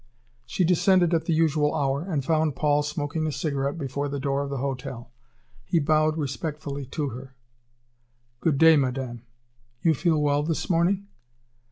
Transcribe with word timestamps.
She 0.47 0.63
descended 0.63 1.13
at 1.13 1.25
the 1.25 1.33
usual 1.35 1.75
hour, 1.75 2.01
and 2.01 2.25
found 2.25 2.55
Paul 2.55 2.81
smoking 2.81 3.27
a 3.27 3.31
cigarette 3.31 3.77
before 3.77 4.09
the 4.09 4.19
door 4.19 4.41
of 4.41 4.49
the 4.49 4.57
hotel. 4.57 5.11
He 5.63 5.77
bowed 5.77 6.17
respectfully 6.17 6.87
to 6.87 7.09
her: 7.09 7.35
"Good 8.39 8.57
day, 8.57 8.77
Madame. 8.77 9.21
You 9.83 9.93
feel 9.93 10.19
well 10.19 10.41
this 10.41 10.71
morning?" 10.71 11.05